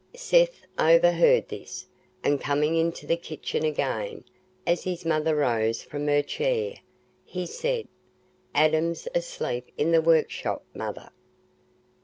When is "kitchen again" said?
3.15-4.23